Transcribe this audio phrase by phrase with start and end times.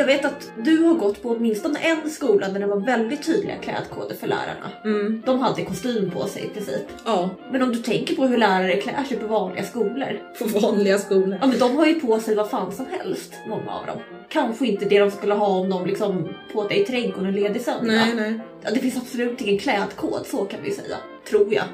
[0.00, 3.56] jag vet att du har gått på åtminstone en skola där det var väldigt tydliga
[3.56, 4.70] klädkoder för lärarna.
[4.84, 5.22] Mm.
[5.26, 6.86] De hade kostym på sig i princip.
[7.04, 10.20] Ja, Men om du tänker på hur lärare klär sig på vanliga skolor.
[10.38, 11.38] på vanliga skolor.
[11.40, 13.98] Ja men de har ju på sig vad fan som helst, många av dem.
[14.28, 17.62] Kanske inte det de skulle ha om de liksom på dig i trädgården en ledig
[17.62, 17.92] söndag.
[17.92, 18.40] Nej, nej.
[18.62, 20.96] Ja, det finns absolut ingen klädkod, så kan vi säga.
[21.30, 21.64] Tror jag.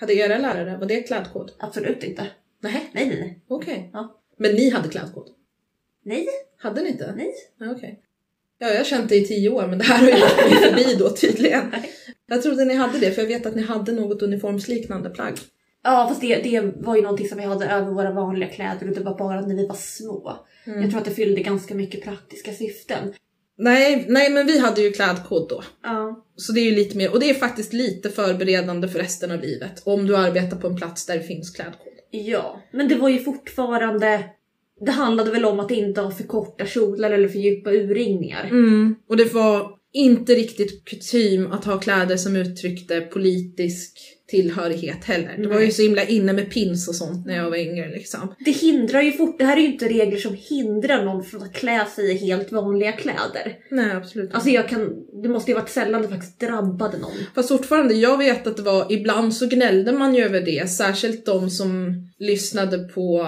[0.00, 1.52] Hade era lärare, var det klädkod?
[1.58, 2.26] Absolut inte.
[2.60, 3.90] Nej, Nej, nej, okej.
[3.92, 4.20] Ja.
[4.36, 5.28] Men ni hade klädkod?
[6.04, 7.14] Nej, Hade ni inte?
[7.16, 7.34] nej.
[7.76, 8.00] Okej.
[8.58, 10.12] Ja, jag har känt det i tio år, men det här har ju
[10.52, 11.72] mig förbi då tydligen.
[12.26, 15.38] Jag trodde ni hade det, för jag vet att ni hade något uniformsliknande plagg.
[15.82, 18.94] Ja, fast det, det var ju någonting som vi hade över våra vanliga kläder och
[18.94, 20.46] det var bara när vi var små.
[20.66, 20.80] Mm.
[20.80, 23.14] Jag tror att det fyllde ganska mycket praktiska syften.
[23.58, 25.62] Nej, nej, men vi hade ju klädkod då.
[25.82, 26.24] Ja.
[26.36, 29.40] Så det är ju lite mer, och det är faktiskt lite förberedande för resten av
[29.40, 29.82] livet.
[29.84, 31.92] Om du arbetar på en plats där det finns klädkod.
[32.10, 34.24] Ja, men det var ju fortfarande...
[34.80, 38.44] Det handlade väl om att inte ha för korta kjolar eller för djupa urringningar.
[38.44, 38.94] Mm.
[39.08, 43.98] Och det var inte riktigt kutym att ha kläder som uttryckte politisk
[44.30, 45.36] tillhörighet heller.
[45.38, 48.34] Det var ju så himla inne med pins och sånt när jag var yngre liksom.
[48.38, 49.38] Det hindrar ju fort...
[49.38, 52.52] Det här är ju inte regler som hindrar någon från att klä sig i helt
[52.52, 53.58] vanliga kläder.
[53.70, 54.36] Nej, absolut inte.
[54.36, 54.92] Alltså jag kan...
[55.22, 57.12] Det måste ju varit sällan det faktiskt drabbade någon.
[57.34, 61.26] Fast fortfarande, jag vet att det var, ibland så gnällde man ju över det, särskilt
[61.26, 63.26] de som lyssnade på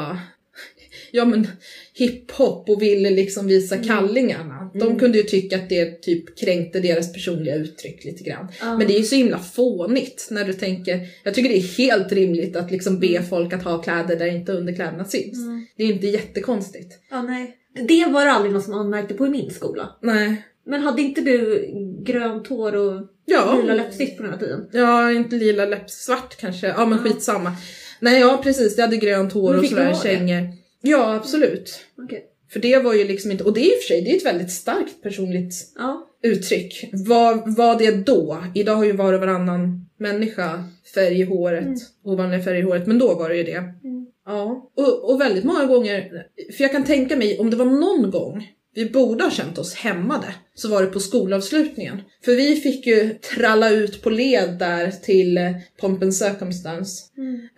[1.14, 1.48] ja men
[1.94, 4.70] hiphop och ville liksom visa kallingarna.
[4.74, 4.98] De Mm.
[4.98, 8.48] kunde ju tycka att det typ kränkte deras personliga uttryck lite grann.
[8.60, 8.78] Ja.
[8.78, 12.12] Men det är ju så himla fånigt när du tänker, jag tycker det är helt
[12.12, 15.38] rimligt att liksom be folk att ha kläder där inte underkläderna syns.
[15.38, 15.66] Mm.
[15.76, 16.92] Det är inte jättekonstigt.
[17.10, 17.56] Ja, nej.
[17.88, 19.96] Det var det aldrig någon som anmärkte på i min skola.
[20.02, 20.42] Nej.
[20.66, 21.66] Men hade inte du
[22.04, 23.58] grönt hår och Ja.
[23.62, 24.68] lila läppstift på den här tiden?
[24.72, 26.66] Ja, inte lila läpp, svart kanske.
[26.66, 27.04] Ja men Ja.
[27.04, 27.52] skitsamma.
[28.00, 30.48] Nej ja precis, jag hade grönt hår och sådär kängor.
[30.82, 31.80] Ja absolut.
[31.98, 32.24] Okej.
[32.52, 34.16] För det var ju liksom inte, och det är i och för sig det är
[34.16, 36.08] ett väldigt starkt personligt Ja.
[36.22, 36.90] uttryck.
[36.92, 38.44] Vad var det då?
[38.54, 41.78] Idag har ju var och varannan människa färg i håret, Mm.
[42.04, 43.64] ovanliga färg i håret, men då var det ju det.
[44.26, 46.26] Ja, och, och väldigt många gånger,
[46.56, 49.74] för jag kan tänka mig om det var någon gång vi borde ha känt oss
[49.74, 52.00] hämmade, så var det på skolavslutningen.
[52.24, 55.50] För vi fick ju tralla ut på led där till eh,
[55.80, 57.02] Pomp and Circumstance.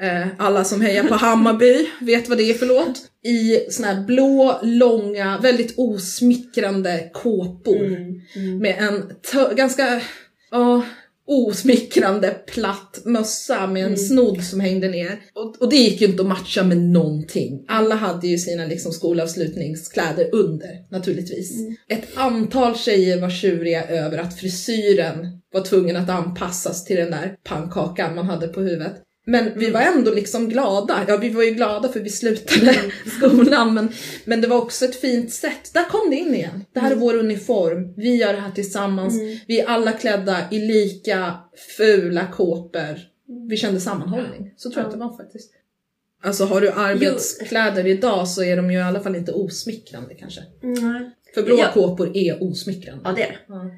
[0.03, 3.03] Eh, alla som hejar på Hammarby vet vad det är för låt.
[3.25, 7.87] I såna här blå, långa, väldigt osmickrande kåpor.
[8.37, 8.59] Mm.
[8.59, 9.13] Med en
[9.57, 10.01] ganska,
[10.51, 10.83] ja,
[11.27, 13.99] osmickrande platt mössa med en Mm.
[13.99, 15.21] snodd som hängde ner.
[15.35, 17.65] Och, och det gick ju inte att matcha med någonting.
[17.69, 21.61] Alla hade ju sina liksom skolavslutningskläder under, naturligtvis.
[21.61, 21.77] Mm.
[21.89, 27.37] Ett antal tjejer var tjuriga över att frisyren var tvungen att anpassas till den där
[27.45, 28.95] pannkakan man hade på huvudet.
[29.27, 31.05] Men vi var ändå liksom glada.
[31.09, 32.77] Ja, vi var ju glada för vi slutade
[33.19, 33.89] skolan, men,
[34.25, 35.71] men det var också ett fint sätt.
[35.75, 36.65] Där kom det in igen.
[36.73, 37.95] Det här är vår uniform.
[37.97, 39.15] Vi gör det här tillsammans.
[39.15, 39.39] Mm.
[39.47, 41.35] Vi är alla klädda i lika
[41.77, 42.99] fula kåpor.
[43.49, 44.55] Vi kände sammanhållning.
[44.57, 45.51] Så tror jag att det var faktiskt.
[46.23, 50.41] Alltså har du arbetskläder idag så är de ju i alla fall inte osmickrande kanske.
[50.63, 51.11] Nej.
[51.35, 51.71] För blå Ja.
[51.75, 53.01] kåpor är osmickrande.
[53.05, 53.39] Ja, det är.
[53.49, 53.71] Ja.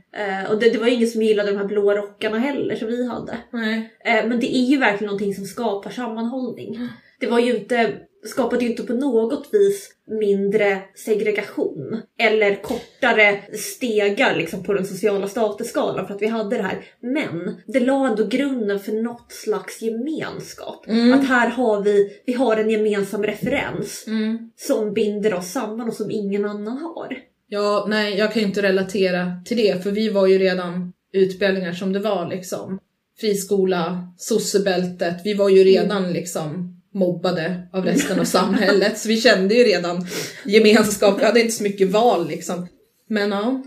[0.44, 2.88] Eh, och det, det var ju ingen som gillade de här blåa rockarna heller som
[2.88, 3.38] vi hade.
[3.50, 3.92] Nej.
[4.04, 6.88] Eh, men det är ju verkligen någonting som skapar sammanhållning.
[7.20, 7.92] Det var ju inte,
[8.24, 9.90] skapade ju inte på något vis
[10.20, 16.62] mindre segregation eller kortare stegar liksom på den sociala statusskalan för att vi hade det
[16.62, 16.84] här.
[17.00, 20.86] Men det la ändå grunden för något slags gemenskap.
[20.88, 21.12] Mm.
[21.12, 24.50] Att här har vi, vi har en gemensam referens Mm.
[24.56, 27.18] som binder oss samman och som ingen annan har.
[27.48, 31.72] Ja, nej, jag kan ju inte relatera till det, för vi var ju redan utbildningar
[31.72, 32.78] som det var liksom.
[33.20, 39.54] Friskola, sossebältet, vi var ju redan liksom mobbade av resten av samhället, så vi kände
[39.54, 40.06] ju redan
[40.44, 42.66] gemenskap, vi hade inte så mycket val liksom.
[43.08, 43.62] Men ja,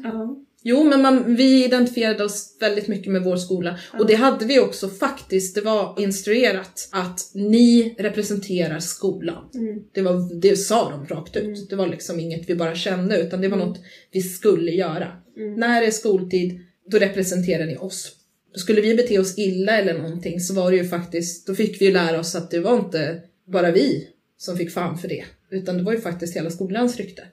[0.64, 4.60] jo men man, vi identifierade oss väldigt mycket med vår skola och det hade vi
[4.60, 9.50] också faktiskt, det var instruerat att ni representerar skolan.
[9.54, 9.80] Mm.
[9.94, 11.44] Det, var, det sa de rakt ut.
[11.44, 11.66] Mm.
[11.70, 13.70] Det var liksom inget vi bara kände utan det var Mm.
[13.70, 13.80] något
[14.12, 15.08] vi skulle göra.
[15.38, 15.54] Mm.
[15.56, 16.60] När det är skoltid,
[16.92, 18.12] då representerar ni oss.
[18.56, 21.86] Skulle vi bete oss illa eller någonting så var det ju faktiskt, då fick vi
[21.86, 24.08] ju lära oss att det var inte bara vi
[24.38, 25.26] som fick fan för det.
[25.52, 27.24] Utan det var ju faktiskt hela skolans rykte.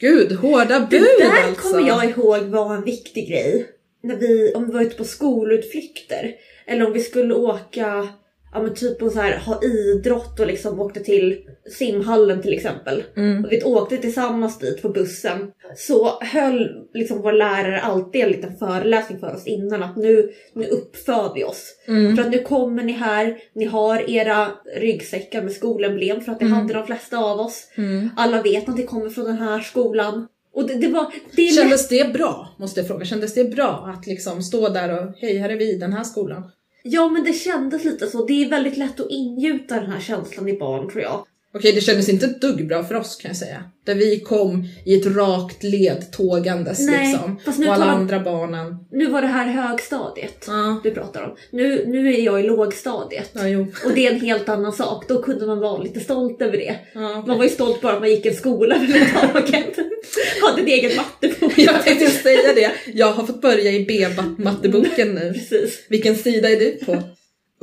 [0.00, 1.62] Gud, hårda bud Det där alltså!
[1.62, 3.66] kommer jag ihåg var en viktig grej.
[4.02, 6.34] När vi, om vi var ute på skolutflykter.
[6.66, 8.08] Eller om vi skulle åka,
[8.52, 11.38] ja men typ att så här, ha idrott och liksom åkte till
[11.78, 13.02] simhallen till exempel.
[13.16, 13.44] Mm.
[13.44, 15.50] Och vi åkte tillsammans dit på bussen.
[15.76, 20.66] Så höll liksom vår lärare alltid en liten föreläsning för oss innan att nu, nu
[20.66, 21.74] uppför vi oss.
[21.88, 22.16] Mm.
[22.16, 26.44] För att nu kommer ni här, ni har era ryggsäckar med skolemblem för att det
[26.44, 26.58] Mm.
[26.58, 27.68] hade de flesta av oss.
[27.76, 28.10] Mm.
[28.16, 30.26] Alla vet att ni kommer från den här skolan.
[30.54, 31.12] Och det, det var...
[31.36, 31.54] Det lätt.
[31.54, 33.04] Kändes det bra, måste jag fråga.
[33.04, 36.50] Kändes det bra att liksom stå där och hej, här är vi, den här skolan?
[36.82, 38.26] Ja men det kändes lite så.
[38.26, 41.24] Det är väldigt lätt att ingjuta den här känslan i barn tror jag.
[41.54, 43.64] Okej, det kändes inte ett dugg bra för oss kan jag säga.
[43.86, 47.38] Där vi kom i ett rakt led tågandes Nej, liksom.
[47.44, 48.76] fast nu och alla talar- andra barnen.
[48.90, 51.36] Nu var det här högstadiet Ja, du pratar om.
[51.50, 53.30] Nu, nu är jag i lågstadiet.
[53.32, 53.42] ja.
[53.84, 55.04] Och det är en helt annan sak.
[55.08, 56.76] Då kunde man vara lite stolt över det.
[56.94, 57.24] Ja.
[57.26, 59.76] Man var ju stolt bara att man gick i en skola överhuvudtaget.
[60.42, 61.39] Hade en egen mattebok.
[61.66, 62.72] Jag tänkte säga det.
[62.94, 65.32] Jag har fått börja i B-matteboken nu.
[65.34, 65.86] Precis.
[65.88, 67.02] Vilken sida är du på?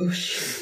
[0.02, 0.58] Usch.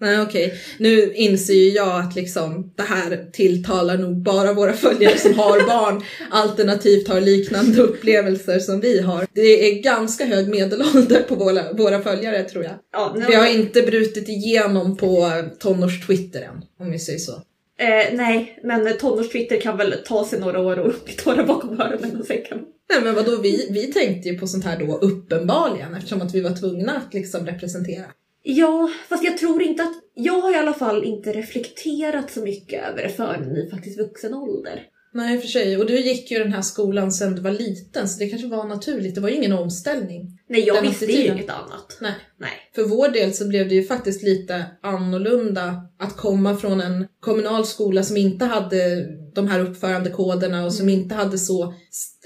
[0.00, 5.18] Nej okej, nu inser ju jag att liksom det här tilltalar nog bara våra följare
[5.18, 9.26] som har barn alternativt har liknande upplevelser som vi har.
[9.32, 9.40] Det
[9.70, 12.74] är ganska hög medelålder på våra, våra följare tror jag.
[12.92, 17.42] Ja, Vi har inte brutit igenom på tonårs-Twitter än, om vi säger så.
[17.80, 22.20] Eh, nej, men tonårs-Twitter kan väl ta sig några år och bli torra bakom öronen
[22.20, 22.58] och sen kan...
[22.92, 26.40] Nej men vadå, vi, vi tänkte ju på sånt här då uppenbarligen eftersom att vi
[26.40, 28.04] var tvungna att liksom representera.
[28.42, 29.94] Ja, fast jag tror inte att...
[30.14, 34.34] Jag har i alla fall inte reflekterat så mycket över det förrän i faktiskt vuxen
[34.34, 34.86] ålder.
[35.12, 35.76] Nej, för sig.
[35.76, 38.64] Och du gick ju den här skolan sedan du var liten, så det kanske var
[38.64, 39.14] naturligt.
[39.14, 40.38] Det var ju ingen omställning.
[40.48, 41.98] Nej, jag Den visste ju inget annat.
[42.00, 42.14] Nej.
[42.38, 42.50] Nej.
[42.74, 47.66] För vår del så blev det ju faktiskt lite annorlunda att komma från en kommunal
[47.66, 51.74] skola som inte hade de här uppförandekoderna och som inte hade så,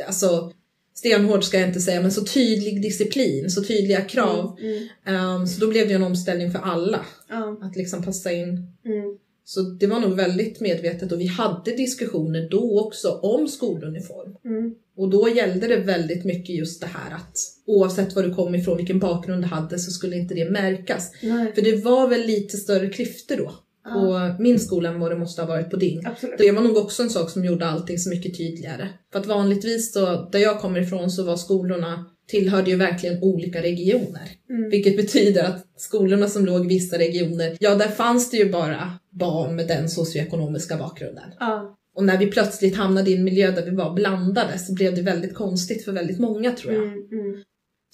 [0.06, 0.52] alltså
[0.94, 4.58] stenhård ska jag inte säga, men så tydlig disciplin, så tydliga krav.
[4.60, 4.88] Mm.
[5.06, 7.58] Ehm, så då blev det ju en omställning för alla, Ja.
[7.62, 9.18] att liksom passa in Mm.
[9.44, 14.36] Så det var nog väldigt medvetet och vi hade diskussioner då också om skoluniform.
[14.44, 14.74] Mm.
[14.96, 17.36] Och då gällde det väldigt mycket just det här att
[17.66, 21.10] oavsett var du kom ifrån, vilken bakgrund du hade så skulle inte det märkas.
[21.22, 21.52] Nej.
[21.54, 23.52] För det var väl lite större klyftor då
[23.92, 26.06] på min skola än vad det måste ha varit på din.
[26.06, 26.38] Absolut.
[26.38, 28.88] Det var nog också en sak som gjorde allting så mycket tydligare.
[29.12, 33.62] För att vanligtvis då, där jag kommer ifrån så var skolorna tillhörde ju verkligen olika
[33.62, 34.30] regioner.
[34.50, 34.70] Mm.
[34.70, 38.92] Vilket betyder att skolorna som låg i vissa regioner, ja där fanns det ju bara
[39.10, 41.30] barn med den socioekonomiska bakgrunden.
[41.40, 41.78] Ja.
[41.96, 45.02] Och när vi plötsligt hamnade i en miljö där vi var blandade så blev det
[45.02, 46.82] väldigt konstigt för väldigt många tror jag.
[46.82, 47.08] Mm.
[47.12, 47.42] Mm.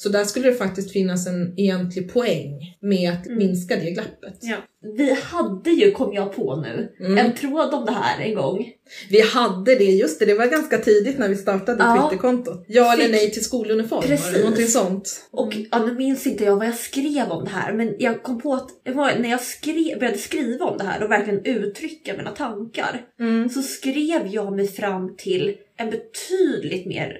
[0.03, 3.39] Så där skulle det faktiskt finnas en egentlig poäng med att Mm.
[3.39, 4.39] minska det glappet.
[4.41, 4.57] Ja.
[4.97, 7.19] Vi hade ju, kom jag på nu, Mm.
[7.19, 8.67] en tråd om det här en gång.
[9.11, 12.09] Vi hade det, just det, det var ganska tidigt när vi startade Ja.
[12.11, 12.65] Twitterkontot.
[12.69, 14.33] Ja eller nej till skoluniform, Precis.
[14.33, 15.29] det någonting sånt?
[15.31, 18.41] Och ja, nu minns inte jag vad jag skrev om det här, men jag kom
[18.41, 18.69] på att
[19.19, 23.49] när jag skrev, började skriva om det här och verkligen uttrycka mina tankar, Mm.
[23.49, 27.17] så skrev jag mig fram till en betydligt mer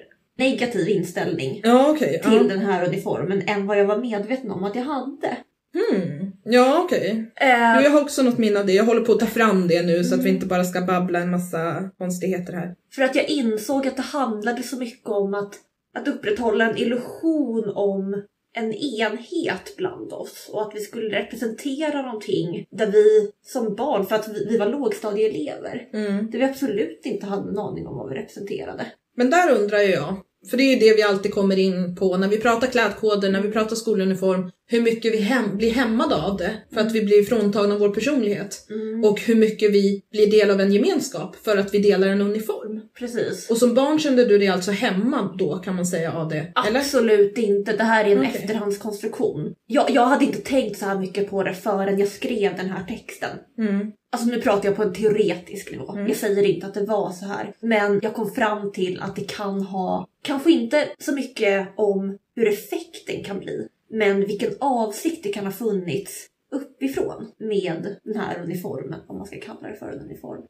[0.49, 2.21] negativ inställning Ja okej.
[2.21, 2.43] till ja.
[2.43, 5.37] den här uniformen än vad jag var medveten om att jag hade.
[5.73, 6.31] Hmm.
[6.43, 7.31] Ja okej.
[7.35, 7.49] Eh,
[7.83, 10.03] Jag har också något minne av det, jag håller på att ta fram det nu
[10.03, 10.35] så att vi Mm.
[10.35, 12.75] inte bara ska babbla en massa konstigheter här.
[12.95, 15.53] För att jag insåg att det handlade så mycket om att,
[15.97, 18.23] att upprätthålla en illusion om
[18.57, 24.15] en enhet bland oss och att vi skulle representera någonting där vi som barn, för
[24.15, 26.31] att vi, vi var lågstadieelever, Mm.
[26.31, 28.85] där vi absolut inte hade en aning om vad vi representerade.
[29.17, 30.15] Men där undrar jag,
[30.49, 32.17] för det är ju det vi alltid kommer in på.
[32.17, 36.37] När vi pratar klädkoder, när vi pratar skoluniform, hur mycket vi hem, blir hämmade av
[36.37, 38.67] det för att vi blir fråntagna vår personlighet.
[38.69, 39.03] Mm.
[39.03, 42.81] Och hur mycket vi blir del av en gemenskap för att vi delar en uniform.
[42.99, 43.49] Precis.
[43.49, 46.53] Och som barn kände du dig alltså hämmad då kan man säga av det?
[46.67, 46.79] Eller?
[46.79, 47.75] Absolut inte.
[47.77, 48.31] Det här är en Okej.
[48.35, 49.53] efterhandskonstruktion.
[49.67, 52.83] Jag, jag hade inte tänkt så här mycket på det förrän jag skrev den här
[52.83, 53.37] texten.
[53.57, 53.91] Mm.
[54.11, 55.91] Alltså nu pratar jag på en teoretisk nivå.
[55.91, 56.07] Mm.
[56.07, 57.53] Jag säger inte att det var så här.
[57.59, 62.47] Men jag kom fram till att det kan ha, kanske inte så mycket om hur
[62.47, 68.99] effekten kan bli, men vilken avsikt det kan ha funnits uppifrån med den här uniformen,
[69.07, 70.41] om man ska kalla det för en uniform.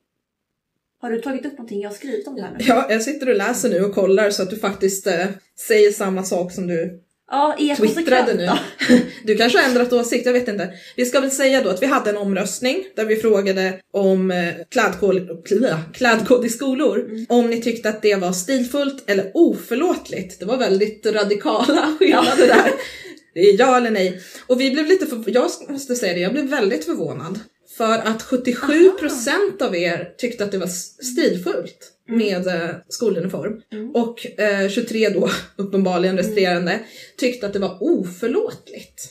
[1.02, 2.58] Har du tagit upp någonting jag har skrivit om det här nu?
[2.68, 5.26] Ja, jag sitter och läser nu och kollar så att du faktiskt eh,
[5.68, 8.50] säger samma sak som du Ja, twittrade nu.
[9.24, 10.70] Du kanske har ändrat åsikt, jag vet inte.
[10.96, 14.54] Vi ska väl säga då att vi hade en omröstning där vi frågade om eh,
[14.70, 17.00] klädkod, klä, klädkod i skolor.
[17.00, 17.26] Mm.
[17.30, 20.40] Om ni tyckte att det var stilfullt eller oförlåtligt.
[20.40, 22.72] Det var väldigt radikala skillnader där.
[23.34, 24.22] Det är ja eller nej.
[24.48, 27.40] Och vi blev lite för, jag måste säga det, jag blev väldigt förvånad.
[27.78, 30.68] För att 77% av er tyckte att det var
[31.04, 33.62] stilfullt med eh, skoluniform.
[33.72, 33.92] Mm.
[33.92, 36.80] Och eh, 23 då, uppenbarligen resterande,
[37.18, 39.10] tyckte att det var oförlåtligt.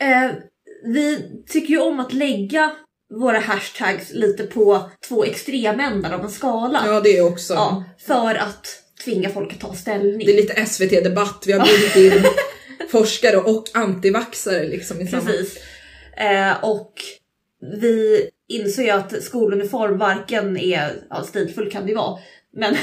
[0.00, 0.30] Eh,
[0.84, 2.72] vi tycker ju om att lägga
[3.14, 6.82] våra hashtags lite på två extremändar av en skala.
[6.86, 7.54] Ja, det också.
[7.54, 8.66] Ja, för att
[9.04, 10.26] tvinga folk att ta ställning.
[10.26, 12.24] Det är lite SVT-debatt, vi har bjudit in
[12.88, 15.22] forskare och antivaxare liksom i samma...
[15.22, 15.58] Precis.
[16.16, 16.92] Eh, och
[17.80, 22.18] vi inser ju att skoluniform varken är, ja stilfull kan det ju vara,
[22.52, 22.76] men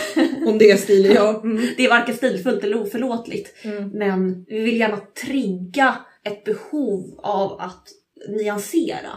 [0.47, 1.41] Om det är stil, ja.
[1.43, 1.67] Mm.
[1.77, 3.65] det är varken stilfullt eller oförlåtligt.
[3.65, 3.89] Mm.
[3.89, 7.87] Men vi vill gärna trigga ett behov av att
[8.29, 9.09] nyansera.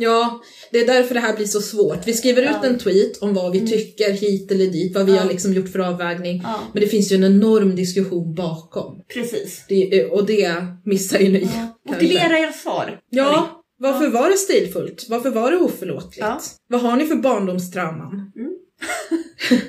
[0.00, 0.40] Ja,
[0.72, 1.98] det är därför det här blir så svårt.
[2.06, 2.68] Vi skriver ut Ja.
[2.68, 3.70] en tweet om vad vi Mm.
[3.70, 5.20] tycker hit eller dit, vad vi Ja.
[5.20, 6.40] har liksom gjort för avvägning.
[6.44, 9.02] Ja, Men det finns ju en enorm diskussion bakom.
[9.14, 9.64] precis.
[9.68, 10.52] Det, och det
[10.84, 11.40] missar ju ni.
[11.54, 11.78] Ja.
[11.92, 13.00] Motivera era svar.
[13.10, 15.06] Ja, varför var det stilfullt?
[15.08, 16.26] Varför var det oförlåtligt?
[16.68, 18.32] Vad har ni för barndomstrauman?
[18.36, 18.50] Mm.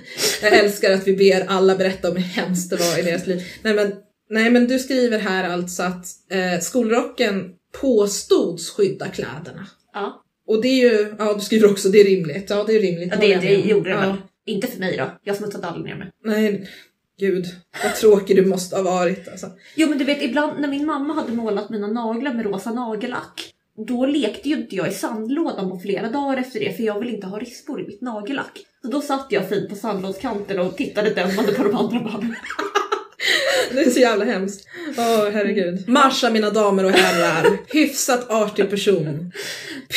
[0.42, 3.42] Jag älskar att vi ber alla berätta om hur hemskt det var i deras liv.
[3.62, 3.94] Nej men,
[4.30, 7.50] nej, men du skriver här alltså att eh, skolrocken
[7.82, 9.68] påstods skydda kläderna.
[9.94, 12.50] Ja, Och det är ju, ja du skriver också det är rimligt.
[12.50, 13.10] Ja det är rimligt.
[13.12, 14.00] ja det, det gjorde det ja.
[14.00, 14.16] väl.
[14.46, 15.12] Inte för mig då.
[15.24, 16.12] Jag smutsade aldrig ner mig.
[16.26, 16.68] Nej,
[17.20, 17.46] gud
[17.84, 19.48] vad tråkig du måste ha varit alltså.
[19.76, 23.54] Jo men du vet ibland när min mamma hade målat mina naglar med rosa nagellack.
[23.88, 27.10] Då lekte ju inte jag i sandlådan på flera dagar efter det för jag vill
[27.10, 28.60] inte ha rispor i mitt nagellack.
[28.82, 32.36] Så då satt jag fint på sandlådskanten och tittade dömande på de andra barnen.
[33.76, 34.68] Det är så jävla hemskt.
[34.98, 35.90] Åh herregud.
[35.90, 37.58] Marscha mina damer och herrar.
[37.68, 39.32] Hyfsat artig person.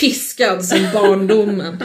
[0.00, 1.76] Piskad som barndomen.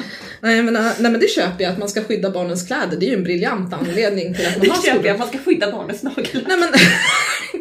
[0.42, 2.98] Nej men, äh, nej men det köper jag, att man ska skydda barnens kläder.
[3.00, 5.20] Det är ju en briljant anledning till att man Det har köper jag, skolan.
[5.20, 6.48] man ska skydda barnens nagellack.
[6.48, 6.70] Nej men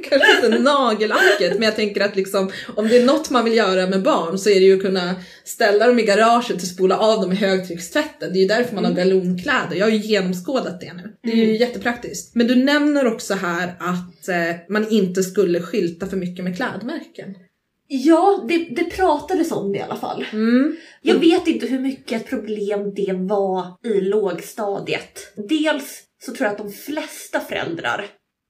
[0.09, 3.87] kanske inte nagellacket men jag tänker att liksom om det är något man vill göra
[3.87, 7.21] med barn så är det ju att kunna ställa dem i garaget och spola av
[7.21, 8.33] dem i högtryckstvätten.
[8.33, 9.77] Det är ju därför man har velonkläder.
[9.77, 11.13] Jag har ju genomskådat det nu.
[11.23, 11.57] Det är ju Mm.
[11.57, 12.35] jättepraktiskt.
[12.35, 17.35] Men du nämner också här att eh, man inte skulle skylta för mycket med klädmärken.
[17.91, 20.25] Ja, det, det pratades om det i alla fall.
[20.33, 20.77] Mm.
[21.03, 25.33] Jag vet inte hur mycket ett problem det var i lågstadiet.
[25.49, 28.07] Dels så tror jag att de flesta föräldrar,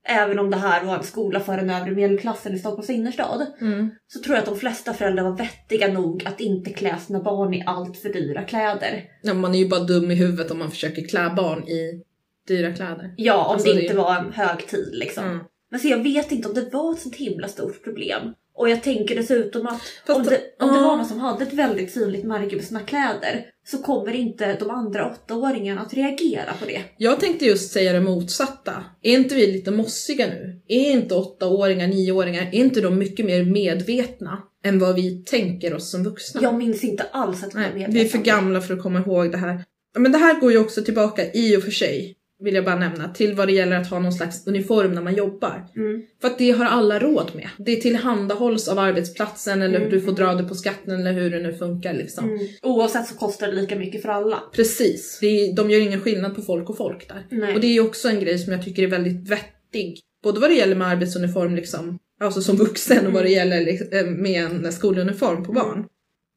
[0.08, 3.90] även om det här var en skola för den övre medelklassen i Stockholms innerstad, Mm.
[4.06, 7.54] så tror jag att de flesta föräldrar var vettiga nog att inte klä sina barn
[7.54, 9.04] i allt för dyra kläder.
[9.22, 12.02] Ja, man är ju bara dum i huvudet om man försöker klä barn i
[12.48, 13.14] dyra kläder.
[13.16, 15.24] Ja, om Alltså, det det- inte var en högtid liksom.
[15.24, 15.38] Mm.
[15.70, 18.34] Men så jag vet inte om det var ett sånt himla stort problem.
[18.58, 21.52] Och jag tänker dessutom att Fast om det, om det var någon som hade ett
[21.52, 26.66] väldigt synligt märke på sina kläder så kommer inte de andra åttaåringarna att reagera på
[26.66, 26.80] det.
[26.96, 28.84] Jag tänkte just säga det motsatta.
[29.02, 30.62] Är inte vi lite mossiga nu?
[30.68, 35.90] Är inte åttaåringar, nioåringar, är inte de mycket mer medvetna än vad vi tänker oss
[35.90, 36.42] som vuxna?
[36.42, 38.82] Jag minns inte alls att vi var Nej, medvetna vi är för gamla för att
[38.82, 39.64] komma ihåg det här.
[39.98, 43.08] Men det här går ju också tillbaka i och för sig, vill jag bara nämna,
[43.08, 45.66] till vad det gäller att ha någon slags uniform när man jobbar.
[45.76, 46.02] Mm.
[46.20, 47.48] För att det har alla råd med.
[47.58, 49.90] Det tillhandahålls av arbetsplatsen eller Mm.
[49.90, 52.24] du får dra det på skatten eller hur det nu funkar liksom.
[52.24, 52.46] Mm.
[52.62, 54.42] Oavsett så kostar det lika mycket för alla.
[54.52, 57.26] Precis, är, de gör ingen skillnad på folk och folk där.
[57.30, 57.54] Nej.
[57.54, 60.00] Och det är också en grej som jag tycker är väldigt vettig.
[60.22, 63.88] Både vad det gäller med arbetsuniform liksom, alltså som vuxen och vad det gäller liksom,
[63.92, 65.84] eh, med en skoluniform på barn.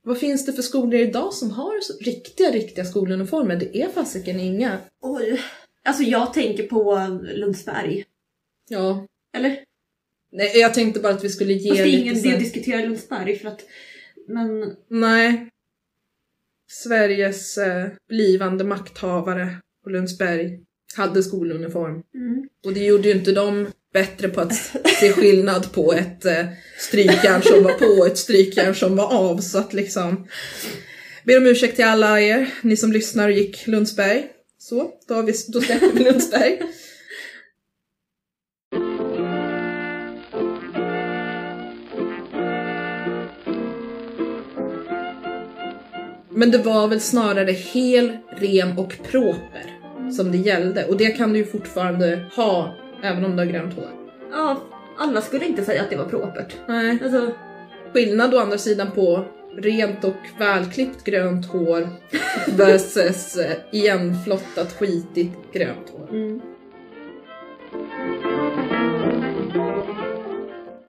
[0.03, 3.55] Vad finns det för skolor idag som har riktiga, riktiga skoluniformer?
[3.55, 4.77] Det är fasiken inga.
[5.01, 5.41] Oj.
[5.85, 8.05] Alltså jag tänker på Lundsberg.
[8.69, 9.07] Ja.
[9.33, 9.59] Eller?
[10.31, 12.81] Nej, jag tänkte bara att vi skulle ge Fast det är ingen idé att diskutera
[12.81, 13.61] Lundsberg för att...
[14.27, 15.47] Men Nej.
[16.69, 20.59] Sveriges eh, blivande makthavare på Lundsberg
[20.95, 22.03] hade skoluniform.
[22.13, 22.50] mm.
[22.65, 24.55] Och det gjorde ju inte dem bättre på att
[25.00, 26.45] se skillnad på ett eh,
[26.77, 29.38] strykjärn som var på och ett strykjärn som var av.
[29.38, 30.27] Så att liksom...
[31.23, 34.30] Ber om ursäkt till alla er, ni som lyssnar och gick Lundsberg.
[34.61, 36.61] Så, då, har vi, då släpper vi Lundsberg.
[46.29, 49.79] Men det var väl snarare hel, ren och proper
[50.11, 50.85] som det gällde.
[50.85, 53.89] Och det kan du ju fortfarande ha även om du har grönt hår.
[54.31, 54.61] ja,
[54.97, 56.55] alla skulle inte säga att det var propert.
[56.67, 56.99] Nej.
[57.03, 57.31] Alltså,
[57.93, 59.25] Skillnad å andra sidan på
[59.58, 61.89] rent och välklippt grönt hår
[62.58, 66.10] versus eh, igenflottat skitigt grönt hår.
[66.10, 66.41] mm.